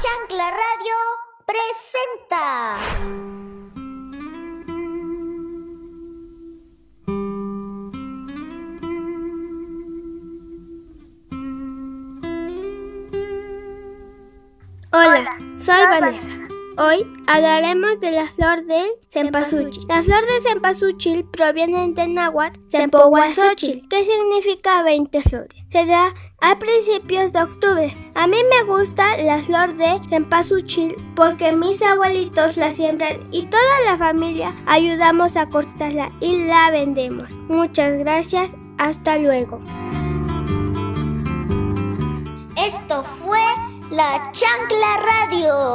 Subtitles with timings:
[0.00, 0.96] Chancla Radio
[1.44, 2.76] presenta.
[14.90, 16.43] Hola, soy Vanessa.
[16.76, 19.86] Hoy hablaremos de la flor del cempasúchil.
[19.86, 25.64] La flor de cempasúchil proviene del náhuatl cempowazóchil, que significa 20 flores.
[25.70, 27.96] Se da a principios de octubre.
[28.16, 33.80] A mí me gusta la flor de cempasúchil porque mis abuelitos la siembran y toda
[33.86, 37.30] la familia ayudamos a cortarla y la vendemos.
[37.48, 39.60] Muchas gracias, hasta luego.
[42.56, 43.38] Esto fue
[43.90, 45.73] la Chancla Radio.